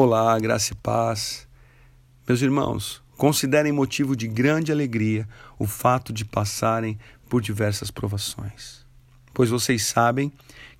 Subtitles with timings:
[0.00, 1.48] Olá, graça e paz.
[2.28, 5.28] Meus irmãos, considerem motivo de grande alegria
[5.58, 6.96] o fato de passarem
[7.28, 8.86] por diversas provações,
[9.34, 10.30] pois vocês sabem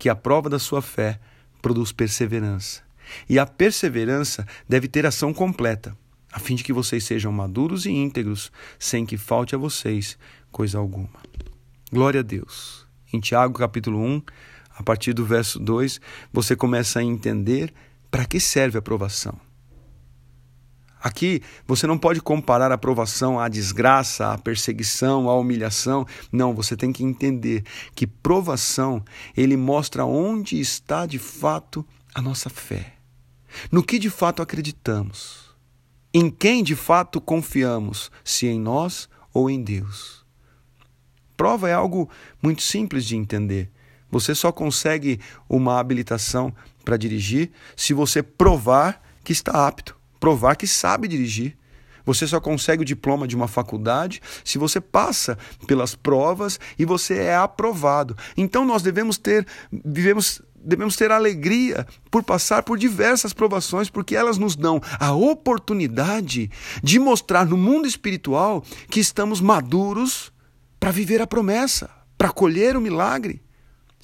[0.00, 1.20] que a prova da sua fé
[1.62, 2.82] produz perseverança,
[3.28, 5.96] e a perseverança deve ter ação completa,
[6.32, 8.50] a fim de que vocês sejam maduros e íntegros,
[8.80, 10.18] sem que falte a vocês
[10.50, 11.22] coisa alguma.
[11.92, 12.84] Glória a Deus.
[13.12, 14.22] Em Tiago capítulo 1,
[14.76, 16.00] a partir do verso 2,
[16.32, 17.72] você começa a entender
[18.14, 19.36] para que serve a provação?
[21.00, 26.06] Aqui você não pode comparar a provação à desgraça, à perseguição, à humilhação.
[26.30, 29.04] Não, você tem que entender que provação
[29.36, 31.84] ele mostra onde está de fato
[32.14, 32.94] a nossa fé.
[33.68, 35.52] No que de fato acreditamos.
[36.12, 40.24] Em quem de fato confiamos, se em nós ou em Deus.
[41.36, 42.08] Prova é algo
[42.40, 43.72] muito simples de entender.
[44.08, 50.66] Você só consegue uma habilitação para dirigir se você provar que está apto, provar que
[50.66, 51.56] sabe dirigir.
[52.04, 57.14] Você só consegue o diploma de uma faculdade se você passa pelas provas e você
[57.14, 58.16] é aprovado.
[58.36, 64.36] Então nós devemos ter, vivemos, devemos ter alegria por passar por diversas provações, porque elas
[64.36, 66.50] nos dão a oportunidade
[66.82, 70.32] de mostrar no mundo espiritual que estamos maduros
[70.78, 73.43] para viver a promessa, para colher o milagre.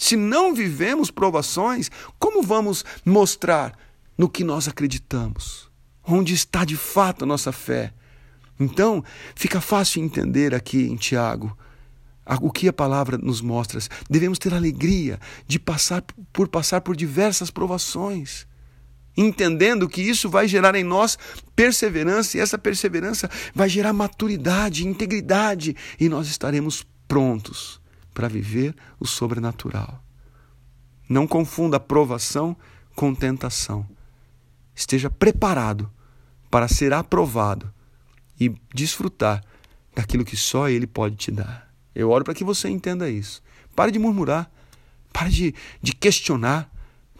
[0.00, 3.78] Se não vivemos provações, como vamos mostrar
[4.16, 5.70] no que nós acreditamos?
[6.02, 7.92] Onde está de fato a nossa fé?
[8.58, 11.54] Então, fica fácil entender aqui em Tiago
[12.40, 13.78] o que a palavra nos mostra.
[14.08, 18.46] Devemos ter alegria de passar por passar por diversas provações,
[19.14, 21.18] entendendo que isso vai gerar em nós
[21.54, 27.80] perseverança e essa perseverança vai gerar maturidade, integridade e nós estaremos prontos
[28.12, 30.02] para viver o sobrenatural.
[31.08, 32.56] Não confunda provação
[32.94, 33.86] com tentação.
[34.74, 35.90] Esteja preparado
[36.50, 37.72] para ser aprovado
[38.38, 39.42] e desfrutar
[39.94, 41.70] daquilo que só Ele pode te dar.
[41.94, 43.42] Eu oro para que você entenda isso.
[43.74, 44.50] Pare de murmurar,
[45.12, 46.70] pare de, de questionar,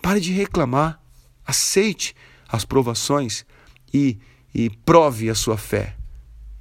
[0.01, 1.01] pare de reclamar.
[1.45, 2.15] Aceite
[2.49, 3.45] as provações
[3.93, 4.19] e,
[4.55, 5.97] e prove a sua fé.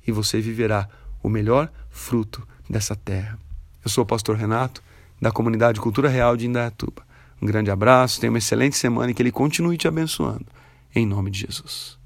[0.05, 0.89] E você viverá
[1.21, 3.39] o melhor fruto dessa terra.
[3.83, 4.83] Eu sou o pastor Renato,
[5.21, 7.03] da comunidade Cultura Real de Indaiatuba.
[7.41, 10.45] Um grande abraço, tenha uma excelente semana e que Ele continue te abençoando.
[10.93, 11.97] Em nome de Jesus.